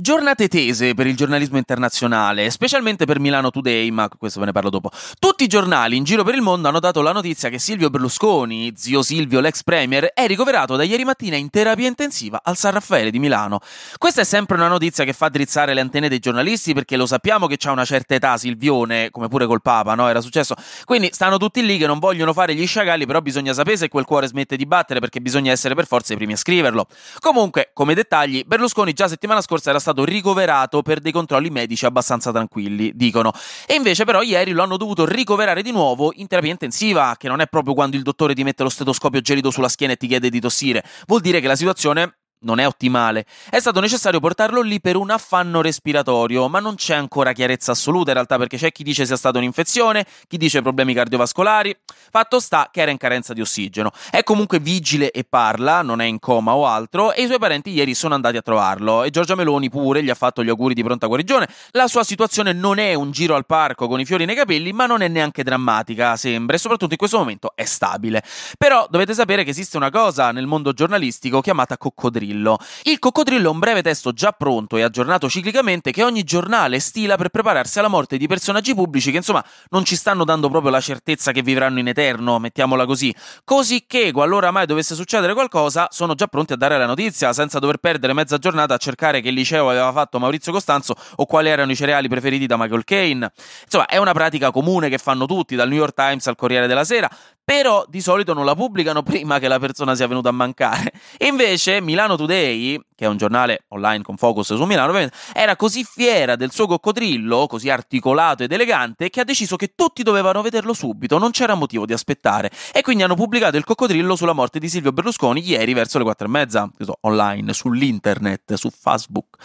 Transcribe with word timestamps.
Giornate 0.00 0.48
tese 0.48 0.94
per 0.94 1.06
il 1.06 1.14
giornalismo 1.14 1.58
internazionale, 1.58 2.48
specialmente 2.48 3.04
per 3.04 3.20
Milano 3.20 3.50
Today, 3.50 3.90
ma 3.90 4.08
questo 4.08 4.40
ve 4.40 4.46
ne 4.46 4.52
parlo 4.52 4.70
dopo. 4.70 4.88
Tutti 5.18 5.44
i 5.44 5.46
giornali 5.46 5.94
in 5.94 6.04
giro 6.04 6.24
per 6.24 6.34
il 6.34 6.40
mondo 6.40 6.68
hanno 6.68 6.80
dato 6.80 7.02
la 7.02 7.12
notizia 7.12 7.50
che 7.50 7.58
Silvio 7.58 7.90
Berlusconi, 7.90 8.72
zio 8.74 9.02
Silvio, 9.02 9.40
l'ex 9.40 9.62
premier, 9.62 10.06
è 10.14 10.26
ricoverato 10.26 10.74
da 10.76 10.84
ieri 10.84 11.04
mattina 11.04 11.36
in 11.36 11.50
terapia 11.50 11.86
intensiva 11.86 12.40
al 12.42 12.56
San 12.56 12.72
Raffaele 12.72 13.10
di 13.10 13.18
Milano. 13.18 13.60
Questa 13.98 14.22
è 14.22 14.24
sempre 14.24 14.56
una 14.56 14.68
notizia 14.68 15.04
che 15.04 15.12
fa 15.12 15.28
drizzare 15.28 15.74
le 15.74 15.82
antenne 15.82 16.08
dei 16.08 16.18
giornalisti 16.18 16.72
perché 16.72 16.96
lo 16.96 17.04
sappiamo 17.04 17.46
che 17.46 17.58
c'ha 17.58 17.70
una 17.70 17.84
certa 17.84 18.14
età 18.14 18.38
Silvione, 18.38 19.10
come 19.10 19.28
pure 19.28 19.44
col 19.44 19.60
Papa, 19.60 19.94
no? 19.94 20.08
Era 20.08 20.22
successo. 20.22 20.54
Quindi 20.86 21.10
stanno 21.12 21.36
tutti 21.36 21.62
lì 21.62 21.76
che 21.76 21.86
non 21.86 21.98
vogliono 21.98 22.32
fare 22.32 22.54
gli 22.54 22.66
sciagalli, 22.66 23.04
però 23.04 23.20
bisogna 23.20 23.52
sapere 23.52 23.76
se 23.76 23.88
quel 23.88 24.06
cuore 24.06 24.28
smette 24.28 24.56
di 24.56 24.64
battere 24.64 24.98
perché 24.98 25.20
bisogna 25.20 25.52
essere 25.52 25.74
per 25.74 25.86
forza 25.86 26.14
i 26.14 26.16
primi 26.16 26.32
a 26.32 26.36
scriverlo. 26.36 26.86
Comunque, 27.18 27.72
come 27.74 27.92
dettagli, 27.92 28.44
Berlusconi 28.46 28.94
già 28.94 29.06
settimana 29.06 29.42
scorsa 29.42 29.68
era 29.68 29.78
stato 29.78 29.88
stato 29.90 30.04
ricoverato 30.04 30.82
per 30.82 31.00
dei 31.00 31.12
controlli 31.12 31.50
medici 31.50 31.84
abbastanza 31.84 32.30
tranquilli, 32.30 32.92
dicono. 32.94 33.32
E 33.66 33.74
invece 33.74 34.04
però 34.04 34.22
ieri 34.22 34.52
lo 34.52 34.62
hanno 34.62 34.76
dovuto 34.76 35.04
ricoverare 35.04 35.62
di 35.62 35.72
nuovo 35.72 36.12
in 36.14 36.26
terapia 36.26 36.50
intensiva, 36.50 37.16
che 37.18 37.28
non 37.28 37.40
è 37.40 37.46
proprio 37.46 37.74
quando 37.74 37.96
il 37.96 38.02
dottore 38.02 38.34
ti 38.34 38.44
mette 38.44 38.62
lo 38.62 38.68
stetoscopio 38.68 39.20
gelido 39.20 39.50
sulla 39.50 39.68
schiena 39.68 39.92
e 39.94 39.96
ti 39.96 40.06
chiede 40.06 40.30
di 40.30 40.40
tossire. 40.40 40.84
Vuol 41.06 41.20
dire 41.20 41.40
che 41.40 41.46
la 41.46 41.56
situazione 41.56 42.19
non 42.40 42.58
è 42.58 42.66
ottimale. 42.66 43.24
È 43.48 43.58
stato 43.58 43.80
necessario 43.80 44.20
portarlo 44.20 44.60
lì 44.62 44.80
per 44.80 44.96
un 44.96 45.10
affanno 45.10 45.60
respiratorio, 45.60 46.48
ma 46.48 46.60
non 46.60 46.74
c'è 46.76 46.94
ancora 46.94 47.32
chiarezza 47.32 47.72
assoluta 47.72 48.10
in 48.10 48.14
realtà 48.14 48.38
perché 48.38 48.56
c'è 48.56 48.72
chi 48.72 48.82
dice 48.82 49.04
sia 49.04 49.16
stata 49.16 49.38
un'infezione, 49.38 50.06
chi 50.26 50.36
dice 50.36 50.62
problemi 50.62 50.94
cardiovascolari. 50.94 51.76
Fatto 52.10 52.40
sta 52.40 52.68
che 52.72 52.80
era 52.80 52.90
in 52.90 52.96
carenza 52.96 53.32
di 53.32 53.40
ossigeno. 53.40 53.90
È 54.10 54.22
comunque 54.22 54.58
vigile 54.58 55.10
e 55.10 55.24
parla, 55.24 55.82
non 55.82 56.00
è 56.00 56.04
in 56.04 56.18
coma 56.18 56.54
o 56.54 56.66
altro, 56.66 57.12
e 57.12 57.22
i 57.22 57.26
suoi 57.26 57.38
parenti 57.38 57.70
ieri 57.70 57.94
sono 57.94 58.14
andati 58.14 58.36
a 58.36 58.42
trovarlo 58.42 59.02
e 59.02 59.10
Giorgia 59.10 59.34
Meloni 59.34 59.68
pure 59.68 60.02
gli 60.02 60.10
ha 60.10 60.14
fatto 60.14 60.42
gli 60.42 60.48
auguri 60.48 60.74
di 60.74 60.82
pronta 60.82 61.06
guarigione. 61.06 61.48
La 61.72 61.86
sua 61.86 62.04
situazione 62.04 62.52
non 62.52 62.78
è 62.78 62.94
un 62.94 63.10
giro 63.10 63.34
al 63.34 63.46
parco 63.46 63.86
con 63.86 64.00
i 64.00 64.04
fiori 64.04 64.24
nei 64.24 64.34
capelli, 64.34 64.72
ma 64.72 64.86
non 64.86 65.02
è 65.02 65.08
neanche 65.08 65.42
drammatica, 65.42 66.16
sembra, 66.16 66.56
e 66.56 66.58
soprattutto 66.58 66.92
in 66.92 66.98
questo 66.98 67.18
momento 67.18 67.52
è 67.54 67.64
stabile. 67.64 68.22
Però 68.56 68.86
dovete 68.88 69.14
sapere 69.14 69.44
che 69.44 69.50
esiste 69.50 69.76
una 69.76 69.90
cosa 69.90 70.32
nel 70.32 70.46
mondo 70.46 70.72
giornalistico 70.72 71.40
chiamata 71.40 71.76
coccodrillo 71.76 72.29
coccodrillo. 72.30 72.58
Il 72.82 72.98
coccodrillo 72.98 73.48
è 73.48 73.50
un 73.50 73.58
breve 73.58 73.82
testo 73.82 74.12
già 74.12 74.32
pronto 74.32 74.76
e 74.76 74.82
aggiornato 74.82 75.28
ciclicamente 75.28 75.90
che 75.90 76.02
ogni 76.02 76.22
giornale 76.22 76.78
stila 76.78 77.16
per 77.16 77.28
prepararsi 77.28 77.78
alla 77.78 77.88
morte 77.88 78.16
di 78.16 78.26
personaggi 78.26 78.74
pubblici 78.74 79.10
che 79.10 79.18
insomma 79.18 79.44
non 79.70 79.84
ci 79.84 79.96
stanno 79.96 80.24
dando 80.24 80.48
proprio 80.48 80.70
la 80.70 80.80
certezza 80.80 81.32
che 81.32 81.42
vivranno 81.42 81.78
in 81.78 81.88
eterno, 81.88 82.38
mettiamola 82.38 82.86
così. 82.86 83.14
Così 83.44 83.84
che, 83.86 84.12
qualora 84.12 84.50
mai 84.50 84.66
dovesse 84.66 84.94
succedere 84.94 85.34
qualcosa, 85.34 85.88
sono 85.90 86.14
già 86.14 86.26
pronti 86.26 86.52
a 86.52 86.56
dare 86.56 86.78
la 86.78 86.86
notizia 86.86 87.32
senza 87.32 87.58
dover 87.58 87.78
perdere 87.78 88.12
mezza 88.12 88.38
giornata 88.38 88.74
a 88.74 88.78
cercare 88.78 89.20
che 89.20 89.30
liceo 89.30 89.68
aveva 89.68 89.92
fatto 89.92 90.18
Maurizio 90.18 90.52
Costanzo 90.52 90.94
o 91.16 91.26
quali 91.26 91.48
erano 91.48 91.72
i 91.72 91.76
cereali 91.76 92.08
preferiti 92.08 92.46
da 92.46 92.56
Michael 92.56 92.84
Kane. 92.84 93.32
Insomma, 93.64 93.86
è 93.86 93.96
una 93.96 94.12
pratica 94.12 94.50
comune 94.50 94.88
che 94.88 94.98
fanno 94.98 95.26
tutti, 95.26 95.56
dal 95.56 95.68
New 95.68 95.78
York 95.78 95.94
Times 95.94 96.26
al 96.26 96.36
Corriere 96.36 96.66
della 96.66 96.84
Sera, 96.84 97.08
però 97.50 97.84
di 97.88 98.00
solito 98.00 98.32
non 98.32 98.44
la 98.44 98.54
pubblicano 98.54 99.02
prima 99.02 99.40
che 99.40 99.48
la 99.48 99.58
persona 99.58 99.96
sia 99.96 100.06
venuta 100.06 100.28
a 100.28 100.32
mancare. 100.32 100.92
Invece 101.26 101.80
Milano 101.80 102.14
Today, 102.14 102.80
che 103.00 103.06
è 103.06 103.08
un 103.08 103.16
giornale 103.16 103.64
online 103.68 104.02
con 104.02 104.18
focus 104.18 104.54
su 104.54 104.64
Milano, 104.64 105.08
era 105.32 105.56
così 105.56 105.84
fiera 105.84 106.36
del 106.36 106.50
suo 106.50 106.66
coccodrillo, 106.66 107.46
così 107.46 107.70
articolato 107.70 108.42
ed 108.42 108.52
elegante, 108.52 109.08
che 109.08 109.20
ha 109.20 109.24
deciso 109.24 109.56
che 109.56 109.72
tutti 109.74 110.02
dovevano 110.02 110.42
vederlo 110.42 110.74
subito, 110.74 111.16
non 111.16 111.30
c'era 111.30 111.54
motivo 111.54 111.86
di 111.86 111.94
aspettare. 111.94 112.50
E 112.74 112.82
quindi 112.82 113.02
hanno 113.02 113.14
pubblicato 113.14 113.56
il 113.56 113.64
coccodrillo 113.64 114.16
sulla 114.16 114.34
morte 114.34 114.58
di 114.58 114.68
Silvio 114.68 114.92
Berlusconi 114.92 115.42
ieri 115.42 115.72
verso 115.72 115.96
le 115.96 116.04
quattro 116.04 116.26
e 116.26 116.28
mezza, 116.28 116.70
so, 116.78 116.98
online, 117.00 117.54
sull'internet, 117.54 118.52
su 118.52 118.68
Facebook. 118.68 119.38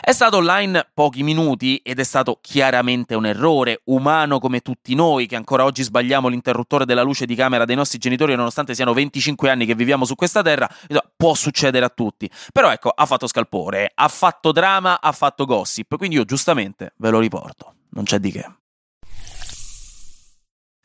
È 0.00 0.10
stato 0.10 0.38
online 0.38 0.88
pochi 0.92 1.22
minuti 1.22 1.76
ed 1.84 2.00
è 2.00 2.04
stato 2.04 2.40
chiaramente 2.40 3.14
un 3.14 3.26
errore, 3.26 3.82
umano 3.84 4.40
come 4.40 4.62
tutti 4.62 4.96
noi, 4.96 5.26
che 5.26 5.36
ancora 5.36 5.62
oggi 5.62 5.84
sbagliamo 5.84 6.26
l'interruttore 6.26 6.84
della 6.84 7.02
luce 7.02 7.24
di 7.24 7.36
camera 7.36 7.64
dei 7.64 7.76
nostri 7.76 7.98
genitori, 7.98 8.34
nonostante 8.34 8.74
siano 8.74 8.92
25 8.92 9.48
anni 9.48 9.64
che 9.64 9.76
viviamo 9.76 10.04
su 10.04 10.16
questa 10.16 10.42
terra, 10.42 10.68
può 11.16 11.34
succedere 11.34 11.84
a 11.84 11.88
tutti. 11.88 12.28
Però 12.52 12.72
ecco, 12.72 12.94
ha 12.96 13.06
fatto 13.06 13.26
scalpore, 13.26 13.92
ha 13.94 14.08
fatto 14.08 14.52
drama, 14.52 15.00
ha 15.00 15.12
fatto 15.12 15.44
gossip, 15.44 15.96
quindi 15.96 16.16
io 16.16 16.24
giustamente 16.24 16.94
ve 16.96 17.10
lo 17.10 17.18
riporto. 17.18 17.74
Non 17.90 18.04
c'è 18.04 18.18
di 18.18 18.32
che. 18.32 18.55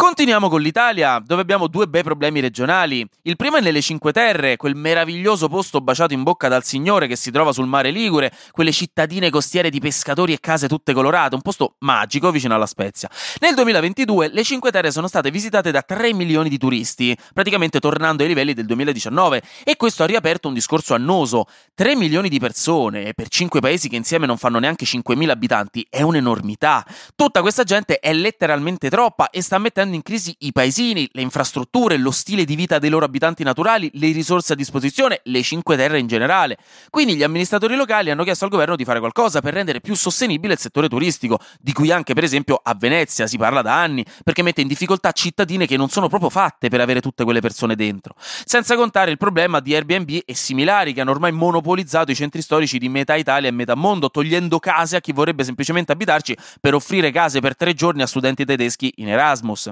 Continuiamo 0.02 0.50
con 0.50 0.62
l'Italia, 0.62 1.22
dove 1.24 1.44
abbiamo 1.44 1.68
due 1.68 1.86
bei 1.88 2.02
problemi 2.02 2.40
regionali. 2.40 3.08
Il 3.22 3.36
primo 3.36 3.58
è 3.58 3.62
nelle 3.62 3.82
Cinque 3.82 4.12
Terre, 4.12 4.58
quel 4.58 4.76
meraviglioso 4.76 5.48
posto 5.48 5.80
baciato 5.80 6.16
in 6.16 6.24
bocca 6.24 6.48
dal 6.48 6.64
Signore 6.64 7.06
che 7.06 7.16
si 7.16 7.30
trova 7.30 7.52
sul 7.52 7.68
mare 7.68 7.92
Ligure, 7.92 8.34
quelle 8.50 8.72
cittadine 8.72 9.30
costiere 9.30 9.70
di 9.70 9.80
pescatori 9.80 10.34
e 10.34 10.40
case 10.40 10.68
tutte 10.68 10.94
colorate, 10.94 11.36
un 11.36 11.42
posto 11.42 11.76
magico 11.82 12.32
vicino 12.32 12.56
alla 12.56 12.66
Spezia. 12.66 13.12
Nel 13.42 13.54
2022 13.54 14.30
le 14.34 14.44
Cinque 14.44 14.72
Terre 14.72 14.90
sono 14.90 15.08
state 15.08 15.30
visitate 15.30 15.70
da 15.70 15.84
3 15.84 16.16
milioni 16.16 16.50
di 16.50 16.58
turisti, 16.58 17.16
praticamente 17.32 17.80
tornando 17.80 18.24
ai 18.24 18.30
livelli 18.30 18.56
del 18.56 18.66
2019, 18.66 19.44
e 19.64 19.76
questo 19.76 20.02
ha 20.02 20.08
riaperto 20.08 20.48
un 20.48 20.56
discorso 20.56 20.96
annoso. 20.96 21.46
3 21.76 21.96
milioni 21.96 22.28
di 22.28 22.40
persone 22.40 23.14
per 23.14 23.28
5 23.28 23.60
paesi 23.60 23.88
che 23.88 23.98
insieme 23.98 24.26
non 24.26 24.38
fanno 24.38 24.58
neanche 24.58 24.84
5.000 24.84 25.30
abitanti 25.30 25.86
è 25.88 26.02
un'enormità. 26.02 26.84
Tutta 27.16 27.42
questa 27.42 27.64
gente 27.64 28.00
è 28.00 28.12
letteralmente 28.14 28.90
troppa 28.90 29.30
e 29.30 29.44
sta 29.44 29.60
mettendo 29.60 29.90
mettendo 29.92 29.96
in 29.96 30.02
crisi 30.02 30.36
i 30.40 30.52
paesini, 30.52 31.10
le 31.12 31.22
infrastrutture, 31.22 31.98
lo 31.98 32.12
stile 32.12 32.46
di 32.46 32.56
vita 32.56 32.80
dei 32.80 32.90
loro 32.90 33.06
abitanti 33.06 33.44
naturali, 33.44 33.90
le 33.94 34.12
risorse 34.12 34.54
a 34.54 34.56
disposizione, 34.56 35.20
le 35.24 35.42
cinque 35.44 35.76
terre 35.76 36.00
in 36.00 36.08
generale. 36.08 36.58
Quindi 36.90 37.16
gli 37.16 37.24
amministratori 37.24 37.76
locali 37.76 38.10
hanno 38.10 38.24
chiesto 38.24 38.46
al 38.46 38.52
governo 38.52 38.76
di 38.76 38.86
fare 38.86 39.00
qualcosa 39.00 39.42
per 39.42 39.54
rendere 39.54 39.82
più 39.82 39.96
sostenibile 39.96 40.54
il 40.54 40.60
settore 40.60 40.88
turistico, 40.88 41.40
di 41.60 41.74
cui 41.74 41.92
anche 41.92 42.14
per 42.14 42.24
esempio 42.24 42.60
a 42.62 42.74
Venezia 42.76 43.28
si 43.28 43.38
parla 43.38 43.62
da 43.62 43.80
anni, 43.80 44.06
perché 44.24 44.42
mette 44.42 44.62
in 44.62 44.68
difficoltà 44.68 45.12
cittadine 45.12 45.68
che 45.68 45.78
non 45.78 45.90
sono 45.90 46.08
proprio 46.08 46.30
fatte 46.30 46.70
per 46.70 46.82
avere 46.82 47.02
tutte 47.02 47.24
quelle 47.24 47.42
persone 47.42 47.76
dentro. 47.76 48.16
Senza 48.18 48.76
contare 48.76 49.12
il 49.12 49.18
problema 49.18 49.60
di 49.60 49.76
Airbnb 49.76 50.22
e 50.26 50.36
similari 50.36 50.94
che 50.94 51.02
hanno 51.02 51.12
ormai 51.12 51.32
monopolizzato 51.32 52.12
i 52.12 52.16
centri 52.16 52.42
storici 52.42 52.78
di 52.78 52.90
metà 52.90 53.16
Italia 53.16 53.50
e 53.50 53.52
metà 53.52 53.76
mondo, 53.76 54.10
togliendo 54.10 54.60
case 54.60 54.96
a 54.96 55.02
chi 55.02 55.12
vorrebbe 55.12 55.44
semplicemente 55.44 55.92
abitarci 55.92 56.36
per 56.60 56.74
offrire 56.74 57.12
case 57.12 57.40
per 57.40 57.56
tre 57.56 57.74
giorni 57.74 58.02
a 58.02 58.08
studenti 58.08 58.46
tedeschi 58.46 58.94
in 58.98 59.10
Erasmus. 59.10 59.72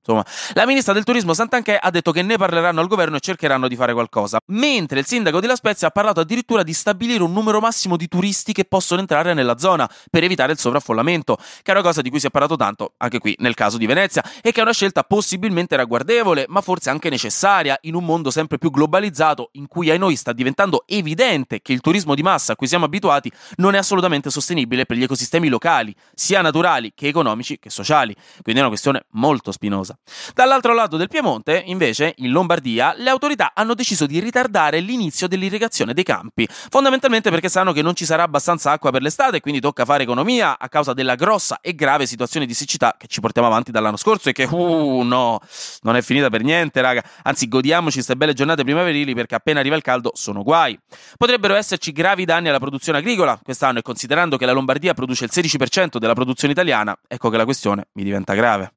Insomma, 0.03 0.25
la 0.53 0.65
ministra 0.65 0.93
del 0.93 1.03
turismo 1.03 1.35
Santanchè 1.35 1.77
ha 1.79 1.91
detto 1.91 2.11
che 2.11 2.23
ne 2.23 2.35
parleranno 2.35 2.81
al 2.81 2.87
governo 2.87 3.17
e 3.17 3.19
cercheranno 3.19 3.67
di 3.67 3.75
fare 3.75 3.93
qualcosa, 3.93 4.39
mentre 4.47 4.99
il 4.99 5.05
sindaco 5.05 5.39
di 5.39 5.45
La 5.45 5.55
Spezia 5.55 5.89
ha 5.89 5.91
parlato 5.91 6.19
addirittura 6.19 6.63
di 6.63 6.73
stabilire 6.73 7.21
un 7.21 7.31
numero 7.31 7.59
massimo 7.59 7.97
di 7.97 8.07
turisti 8.07 8.51
che 8.51 8.65
possono 8.65 8.99
entrare 8.99 9.35
nella 9.35 9.59
zona 9.59 9.87
per 10.09 10.23
evitare 10.23 10.53
il 10.53 10.57
sovraffollamento, 10.57 11.37
che 11.37 11.71
è 11.71 11.75
una 11.75 11.83
cosa 11.83 12.01
di 12.01 12.09
cui 12.09 12.19
si 12.19 12.25
è 12.25 12.29
parlato 12.31 12.55
tanto 12.55 12.93
anche 12.97 13.19
qui 13.19 13.35
nel 13.39 13.53
caso 13.53 13.77
di 13.77 13.85
Venezia 13.85 14.23
e 14.41 14.51
che 14.51 14.59
è 14.59 14.63
una 14.63 14.73
scelta 14.73 15.03
possibilmente 15.03 15.75
ragguardevole, 15.75 16.45
ma 16.47 16.61
forse 16.61 16.89
anche 16.89 17.09
necessaria 17.09 17.77
in 17.81 17.93
un 17.93 18.03
mondo 18.03 18.31
sempre 18.31 18.57
più 18.57 18.71
globalizzato 18.71 19.49
in 19.53 19.67
cui 19.67 19.91
ai 19.91 19.99
noi 19.99 20.15
sta 20.15 20.33
diventando 20.33 20.83
evidente 20.87 21.61
che 21.61 21.73
il 21.73 21.81
turismo 21.81 22.15
di 22.15 22.23
massa 22.23 22.53
a 22.53 22.55
cui 22.55 22.67
siamo 22.67 22.85
abituati 22.85 23.31
non 23.57 23.75
è 23.75 23.77
assolutamente 23.77 24.31
sostenibile 24.31 24.87
per 24.87 24.97
gli 24.97 25.03
ecosistemi 25.03 25.47
locali, 25.47 25.93
sia 26.15 26.41
naturali 26.41 26.91
che 26.95 27.07
economici 27.07 27.59
che 27.59 27.69
sociali. 27.69 28.15
Quindi 28.41 28.61
è 28.61 28.63
una 28.63 28.71
questione 28.71 29.05
molto 29.11 29.51
spinosa 29.51 29.90
cosa. 29.91 29.97
Dall'altro 30.33 30.73
lato 30.73 30.97
del 30.97 31.07
Piemonte, 31.07 31.61
invece, 31.65 32.13
in 32.17 32.31
Lombardia, 32.31 32.93
le 32.97 33.09
autorità 33.09 33.51
hanno 33.53 33.73
deciso 33.73 34.05
di 34.05 34.19
ritardare 34.19 34.79
l'inizio 34.79 35.27
dell'irrigazione 35.27 35.93
dei 35.93 36.03
campi, 36.03 36.47
fondamentalmente 36.49 37.29
perché 37.29 37.49
sanno 37.49 37.73
che 37.73 37.81
non 37.81 37.95
ci 37.95 38.05
sarà 38.05 38.23
abbastanza 38.23 38.71
acqua 38.71 38.91
per 38.91 39.01
l'estate 39.01 39.37
e 39.37 39.39
quindi 39.39 39.59
tocca 39.59 39.85
fare 39.85 40.03
economia 40.03 40.57
a 40.57 40.69
causa 40.69 40.93
della 40.93 41.15
grossa 41.15 41.59
e 41.61 41.75
grave 41.75 42.05
situazione 42.05 42.45
di 42.45 42.53
siccità 42.53 42.95
che 42.97 43.07
ci 43.07 43.19
portiamo 43.19 43.47
avanti 43.47 43.71
dall'anno 43.71 43.97
scorso 43.97 44.29
e 44.29 44.31
che, 44.31 44.47
uh, 44.49 45.01
no, 45.01 45.39
non 45.81 45.95
è 45.95 46.01
finita 46.01 46.29
per 46.29 46.43
niente, 46.43 46.81
raga. 46.81 47.03
Anzi, 47.23 47.47
godiamoci 47.47 47.95
queste 47.95 48.15
belle 48.15 48.33
giornate 48.33 48.63
primaverili 48.63 49.13
perché 49.13 49.35
appena 49.35 49.59
arriva 49.59 49.75
il 49.75 49.81
caldo 49.81 50.11
sono 50.13 50.43
guai. 50.43 50.77
Potrebbero 51.17 51.55
esserci 51.55 51.91
gravi 51.91 52.25
danni 52.25 52.49
alla 52.49 52.59
produzione 52.59 52.99
agricola 52.99 53.39
quest'anno 53.41 53.79
e 53.79 53.81
considerando 53.81 54.37
che 54.37 54.45
la 54.45 54.51
Lombardia 54.51 54.93
produce 54.93 55.25
il 55.25 55.31
16% 55.33 55.97
della 55.97 56.13
produzione 56.13 56.53
italiana, 56.53 56.97
ecco 57.07 57.29
che 57.29 57.37
la 57.37 57.45
questione 57.45 57.87
mi 57.93 58.03
diventa 58.03 58.33
grave. 58.33 58.73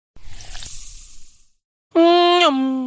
William 2.44 2.83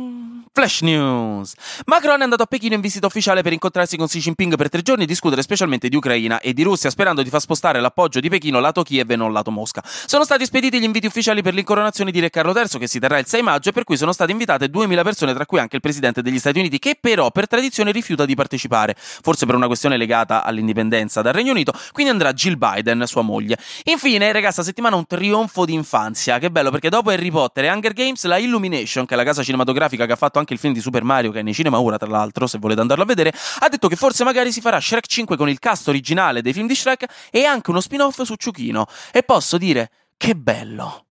Flash 0.57 0.81
News! 0.81 1.54
Macron 1.86 2.19
è 2.19 2.24
andato 2.24 2.42
a 2.42 2.48
Pechino 2.48 2.74
in 2.74 2.81
visita 2.81 3.06
ufficiale 3.06 3.44
per 3.44 3.54
incontrarsi 3.54 3.95
con 3.95 4.07
Xi 4.07 4.18
Jinping 4.18 4.56
per 4.56 4.69
tre 4.69 4.81
giorni 4.81 5.04
e 5.04 5.06
discutere 5.06 5.44
specialmente 5.44 5.88
di 5.88 5.95
Ucraina 5.95 6.39
e 6.39 6.51
di 6.54 6.63
Russia, 6.63 6.89
sperando 6.89 7.21
di 7.21 7.30
far 7.30 7.42
spostare 7.42 7.80
l'appoggio 7.80 8.19
di 8.19 8.27
Pechino 8.27 8.59
lato 8.59 8.81
Kiev 8.81 9.12
e 9.12 9.15
non 9.15 9.31
lato 9.31 9.51
Mosca. 9.51 9.83
Sono 9.86 10.24
stati 10.24 10.45
spediti 10.45 10.80
gli 10.80 10.83
inviti 10.83 11.06
ufficiali 11.06 11.44
per 11.44 11.54
l'incoronazione 11.54 12.09
di 12.09 12.19
Re 12.19 12.31
Carlo 12.31 12.57
III, 12.57 12.80
che 12.80 12.88
si 12.88 12.98
terrà 12.98 13.19
il 13.19 13.27
6 13.27 13.44
maggio, 13.44 13.69
e 13.69 13.71
per 13.71 13.83
cui 13.83 13.98
sono 13.98 14.12
state 14.12 14.31
invitate 14.31 14.68
2000 14.68 15.04
persone, 15.04 15.36
tra 15.36 15.45
cui 15.45 15.59
anche 15.59 15.75
il 15.75 15.81
presidente 15.83 16.24
degli 16.24 16.39
Stati 16.39 16.57
Uniti, 16.57 16.80
che 16.80 16.98
però 17.00 17.30
per 17.30 17.45
tradizione 17.45 17.92
rifiuta 17.92 18.25
di 18.25 18.33
partecipare, 18.33 18.95
forse 18.98 19.45
per 19.45 19.53
una 19.53 19.68
questione 19.68 19.95
legata 19.95 20.44
all'indipendenza 20.44 21.21
dal 21.21 21.33
Regno 21.33 21.51
Unito, 21.51 21.71
quindi 21.92 22.12
andrà 22.12 22.33
Jill 22.33 22.57
Biden, 22.57 23.03
sua 23.06 23.21
moglie. 23.21 23.60
Infine, 23.83 24.31
ragazza, 24.31 24.63
settimana 24.63 24.95
un 24.95 25.06
trionfo 25.06 25.65
d'infanzia, 25.65 26.39
che 26.39 26.50
bello 26.50 26.71
perché 26.71 26.89
dopo 26.89 27.12
Harry 27.12 27.30
Potter 27.30 27.65
e 27.65 27.69
Hunger 27.69 27.94
Games, 27.94 28.25
la 28.25 28.39
Illumination, 28.39 29.06
che 29.06 29.13
è 29.13 29.18
la 29.18 29.24
casa 29.24 29.44
cinematografica 29.44 30.07
che 30.07 30.13
ha 30.13 30.15
fatto 30.15 30.39
anche 30.39 30.45
anche 30.47 30.53
il 30.53 30.59
film 30.59 30.73
di 30.73 30.79
Super 30.79 31.03
Mario 31.03 31.31
che 31.31 31.39
è 31.39 31.44
nei 31.44 31.53
cinema 31.53 31.79
ora, 31.81 31.97
tra 31.97 32.07
l'altro, 32.07 32.47
se 32.47 32.57
volete 32.57 32.79
andarlo 32.79 33.03
a 33.03 33.05
vedere, 33.05 33.33
ha 33.59 33.67
detto 33.67 33.89
che 33.89 33.97
forse 33.97 34.23
magari 34.23 34.53
si 34.53 34.61
farà 34.61 34.79
Shrek 34.79 35.05
5 35.05 35.35
con 35.35 35.49
il 35.49 35.59
cast 35.59 35.89
originale 35.89 36.41
dei 36.41 36.53
film 36.53 36.67
di 36.67 36.75
Shrek 36.75 37.05
e 37.29 37.44
anche 37.44 37.69
uno 37.69 37.81
spin-off 37.81 38.21
su 38.21 38.35
Ciuchino. 38.35 38.85
E 39.11 39.23
posso 39.23 39.57
dire, 39.57 39.91
che 40.15 40.35
bello! 40.35 41.06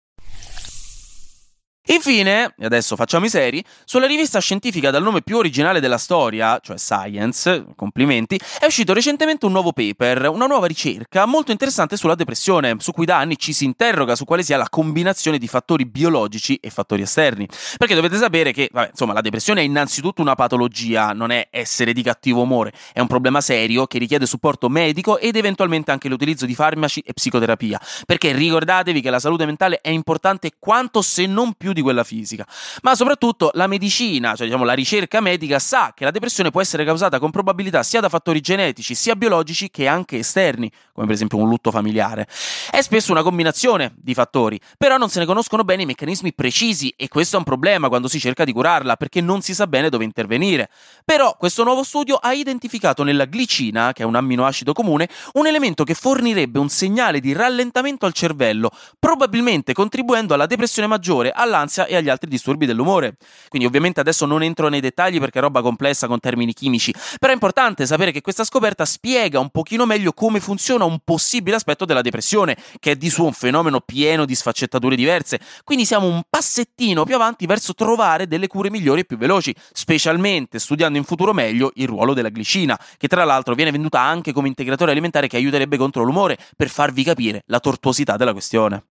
Infine, 1.87 2.53
e 2.57 2.63
adesso 2.65 2.95
facciamo 2.95 3.25
i 3.25 3.29
seri, 3.29 3.61
sulla 3.83 4.05
rivista 4.05 4.39
scientifica 4.39 4.89
dal 4.89 5.03
nome 5.03 5.21
più 5.21 5.35
originale 5.35 5.81
della 5.81 5.97
storia, 5.97 6.57
cioè 6.63 6.77
Science, 6.77 7.65
complimenti, 7.75 8.39
è 8.57 8.65
uscito 8.65 8.93
recentemente 8.93 9.45
un 9.45 9.51
nuovo 9.51 9.73
paper, 9.73 10.29
una 10.29 10.45
nuova 10.45 10.65
ricerca 10.65 11.25
molto 11.25 11.51
interessante 11.51 11.97
sulla 11.97 12.15
depressione, 12.15 12.77
su 12.79 12.93
cui 12.93 13.05
da 13.05 13.17
anni 13.17 13.37
ci 13.37 13.51
si 13.51 13.65
interroga 13.65 14.15
su 14.15 14.23
quale 14.23 14.43
sia 14.43 14.55
la 14.55 14.69
combinazione 14.69 15.37
di 15.37 15.49
fattori 15.49 15.85
biologici 15.85 16.55
e 16.55 16.69
fattori 16.69 17.01
esterni. 17.01 17.49
Perché 17.77 17.95
dovete 17.95 18.15
sapere 18.15 18.53
che, 18.53 18.69
vabbè, 18.71 18.91
insomma, 18.91 19.11
la 19.11 19.19
depressione 19.19 19.59
è 19.59 19.65
innanzitutto 19.65 20.21
una 20.21 20.35
patologia, 20.35 21.11
non 21.11 21.31
è 21.31 21.49
essere 21.51 21.91
di 21.91 22.01
cattivo 22.01 22.43
umore, 22.43 22.71
è 22.93 23.01
un 23.01 23.07
problema 23.07 23.41
serio 23.41 23.87
che 23.87 23.97
richiede 23.97 24.25
supporto 24.25 24.69
medico 24.69 25.19
ed 25.19 25.35
eventualmente 25.35 25.91
anche 25.91 26.07
l'utilizzo 26.07 26.45
di 26.45 26.55
farmaci 26.55 27.03
e 27.05 27.11
psicoterapia. 27.11 27.77
Perché 28.05 28.31
ricordatevi 28.31 29.01
che 29.01 29.09
la 29.09 29.19
salute 29.19 29.45
mentale 29.45 29.81
è 29.81 29.89
importante 29.89 30.51
quanto 30.57 31.01
se 31.01 31.25
non 31.25 31.51
più 31.57 31.71
di 31.73 31.81
quella 31.81 32.03
fisica. 32.03 32.45
Ma 32.81 32.95
soprattutto 32.95 33.51
la 33.53 33.67
medicina, 33.67 34.35
cioè 34.35 34.45
diciamo 34.45 34.63
la 34.63 34.73
ricerca 34.73 35.19
medica, 35.19 35.59
sa 35.59 35.93
che 35.95 36.03
la 36.03 36.11
depressione 36.11 36.51
può 36.51 36.61
essere 36.61 36.85
causata 36.85 37.19
con 37.19 37.31
probabilità 37.31 37.83
sia 37.83 37.99
da 37.99 38.09
fattori 38.09 38.41
genetici, 38.41 38.95
sia 38.95 39.15
biologici 39.15 39.69
che 39.69 39.87
anche 39.87 40.17
esterni, 40.17 40.71
come 40.93 41.05
per 41.05 41.15
esempio 41.15 41.37
un 41.37 41.49
lutto 41.49 41.71
familiare. 41.71 42.27
È 42.69 42.81
spesso 42.81 43.11
una 43.11 43.23
combinazione 43.23 43.93
di 43.95 44.13
fattori, 44.13 44.59
però 44.77 44.97
non 44.97 45.09
se 45.09 45.19
ne 45.19 45.25
conoscono 45.25 45.63
bene 45.63 45.83
i 45.83 45.85
meccanismi 45.85 46.33
precisi 46.33 46.93
e 46.95 47.07
questo 47.07 47.35
è 47.35 47.39
un 47.39 47.45
problema 47.45 47.87
quando 47.87 48.07
si 48.07 48.19
cerca 48.19 48.43
di 48.43 48.53
curarla, 48.53 48.95
perché 48.95 49.21
non 49.21 49.41
si 49.41 49.53
sa 49.53 49.67
bene 49.67 49.89
dove 49.89 50.03
intervenire. 50.03 50.69
Però 51.03 51.35
questo 51.37 51.63
nuovo 51.63 51.83
studio 51.83 52.15
ha 52.15 52.33
identificato 52.33 53.03
nella 53.03 53.25
glicina, 53.25 53.93
che 53.93 54.03
è 54.03 54.05
un 54.05 54.15
amminoacido 54.15 54.73
comune, 54.73 55.09
un 55.33 55.47
elemento 55.47 55.83
che 55.83 55.93
fornirebbe 55.93 56.59
un 56.59 56.69
segnale 56.69 57.19
di 57.19 57.33
rallentamento 57.33 58.05
al 58.05 58.13
cervello, 58.13 58.71
probabilmente 58.99 59.73
contribuendo 59.73 60.33
alla 60.33 60.45
depressione 60.45 60.87
maggiore, 60.87 61.31
all'ansia 61.31 61.62
all'ansia 61.63 61.85
e 61.85 61.95
agli 61.95 62.09
altri 62.09 62.29
disturbi 62.29 62.65
dell'umore. 62.65 63.15
Quindi 63.47 63.67
ovviamente 63.67 63.99
adesso 63.99 64.25
non 64.25 64.43
entro 64.43 64.67
nei 64.67 64.81
dettagli 64.81 65.19
perché 65.19 65.39
è 65.39 65.41
roba 65.41 65.61
complessa 65.61 66.07
con 66.07 66.19
termini 66.19 66.53
chimici, 66.53 66.93
però 67.19 67.31
è 67.31 67.35
importante 67.35 67.85
sapere 67.85 68.11
che 68.11 68.21
questa 68.21 68.43
scoperta 68.43 68.85
spiega 68.85 69.39
un 69.39 69.49
pochino 69.49 69.85
meglio 69.85 70.13
come 70.13 70.39
funziona 70.39 70.85
un 70.85 70.99
possibile 71.03 71.55
aspetto 71.55 71.85
della 71.85 72.01
depressione, 72.01 72.57
che 72.79 72.91
è 72.91 72.95
di 72.95 73.09
suo 73.09 73.25
un 73.25 73.33
fenomeno 73.33 73.79
pieno 73.79 74.25
di 74.25 74.35
sfaccettature 74.35 74.95
diverse. 74.95 75.39
Quindi 75.63 75.85
siamo 75.85 76.07
un 76.07 76.21
passettino 76.29 77.05
più 77.05 77.15
avanti 77.15 77.45
verso 77.45 77.73
trovare 77.73 78.27
delle 78.27 78.47
cure 78.47 78.69
migliori 78.69 79.01
e 79.01 79.05
più 79.05 79.17
veloci, 79.17 79.55
specialmente 79.71 80.59
studiando 80.59 80.97
in 80.97 81.03
futuro 81.03 81.33
meglio 81.33 81.71
il 81.75 81.87
ruolo 81.87 82.13
della 82.13 82.29
glicina, 82.29 82.79
che 82.97 83.07
tra 83.07 83.23
l'altro 83.23 83.55
viene 83.55 83.71
venduta 83.71 84.01
anche 84.01 84.33
come 84.33 84.47
integratore 84.47 84.91
alimentare 84.91 85.27
che 85.27 85.37
aiuterebbe 85.37 85.77
contro 85.77 86.03
l'umore, 86.03 86.37
per 86.55 86.69
farvi 86.69 87.03
capire 87.03 87.43
la 87.47 87.59
tortuosità 87.59 88.17
della 88.17 88.33
questione. 88.33 88.92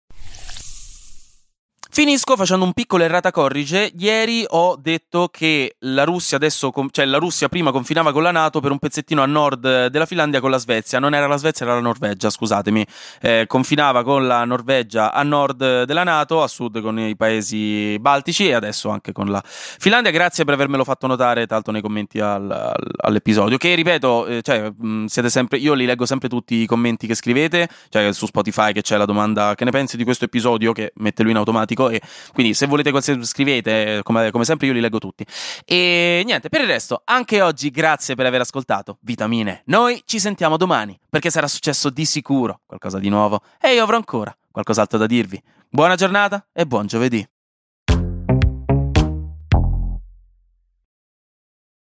Finisco 2.00 2.38
facendo 2.38 2.64
un 2.64 2.72
piccolo 2.72 3.04
errata 3.04 3.30
corrige. 3.30 3.92
Ieri 3.98 4.46
ho 4.48 4.78
detto 4.78 5.28
che 5.30 5.76
la 5.80 6.06
Russia 6.06 6.38
adesso, 6.38 6.72
cioè 6.92 7.04
la 7.04 7.18
Russia 7.18 7.50
prima 7.50 7.72
confinava 7.72 8.14
con 8.14 8.24
la 8.24 8.32
Nato 8.32 8.62
per 8.62 8.72
un 8.72 8.80
pezzettino 8.80 9.22
a 9.22 9.26
nord 9.26 9.88
della 9.88 10.06
Finlandia 10.06 10.40
con 10.40 10.50
la 10.50 10.60
Svezia. 10.60 11.00
Non 11.00 11.14
era 11.14 11.28
la 11.28 11.36
Svezia, 11.36 11.66
era 11.66 11.76
la 11.76 11.82
Norvegia, 11.82 12.30
scusatemi. 12.30 12.88
Eh, 13.20 13.44
confinava 13.48 14.04
con 14.04 14.26
la 14.28 14.46
Norvegia 14.46 15.12
a 15.12 15.24
nord 15.24 15.84
della 15.84 16.04
Nato, 16.06 16.42
a 16.42 16.48
sud 16.48 16.80
con 16.80 16.98
i 16.98 17.18
paesi 17.18 17.98
baltici 18.00 18.48
e 18.48 18.54
adesso 18.54 18.88
anche 18.88 19.12
con 19.12 19.28
la 19.28 19.44
Finlandia. 19.44 20.10
Grazie 20.12 20.46
per 20.46 20.54
avermelo 20.54 20.86
fatto 20.86 21.06
notare, 21.06 21.48
tanto 21.48 21.72
nei 21.72 21.82
commenti 21.82 22.22
al, 22.22 22.50
al, 22.50 22.92
all'episodio. 22.96 23.58
Che 23.58 23.76
ripeto, 23.76 24.26
eh, 24.26 24.42
cioè, 24.42 24.72
mh, 24.74 25.08
siete 25.08 25.30
sempre, 25.30 25.58
io 25.58 25.74
li 25.74 25.86
leggo 25.86 26.06
sempre 26.06 26.30
tutti 26.30 26.56
i 26.62 26.66
commenti 26.66 27.08
che 27.08 27.16
scrivete, 27.16 27.68
cioè 27.90 28.14
su 28.14 28.26
Spotify 28.26 28.72
che 28.72 28.84
c'è 28.84 28.96
la 28.96 29.04
domanda 29.04 29.54
che 29.56 29.66
ne 29.66 29.72
pensi 29.72 29.98
di 29.98 30.06
questo 30.06 30.24
episodio, 30.24 30.72
che 30.72 30.94
mette 30.96 31.24
lui 31.24 31.32
in 31.32 31.38
automatico 31.38 31.88
E 31.90 32.02
quindi, 32.34 32.54
se 32.54 32.66
volete, 32.66 32.92
scrivete, 33.24 34.02
come, 34.04 34.32
come 34.32 34.46
sempre, 34.46 34.68
io 34.68 34.74
li 34.74 34.80
leggo 34.80 35.00
tutti. 35.00 35.26
E 35.66 36.22
niente, 36.26 36.50
per 36.50 36.62
il 36.62 36.68
resto, 36.68 37.02
anche 37.06 37.42
oggi, 37.42 37.70
grazie 37.70 38.16
per 38.16 38.26
aver 38.26 38.42
ascoltato 38.42 38.98
Vitamine. 39.02 39.64
Noi 39.66 40.02
ci 40.06 40.20
sentiamo 40.20 40.58
domani, 40.58 41.00
perché 41.10 41.30
sarà 41.30 41.48
successo 41.48 41.90
di 41.90 42.06
sicuro 42.06 42.62
qualcosa 42.66 43.00
di 43.00 43.10
nuovo 43.10 43.42
e 43.60 43.74
io 43.74 43.84
avrò 43.84 43.96
ancora 43.96 44.36
qualcos'altro 44.52 44.98
da 44.98 45.06
dirvi. 45.06 45.42
Buona 45.70 45.96
giornata 45.96 46.48
e 46.52 46.66
buon 46.66 46.88
giovedì. 46.88 47.26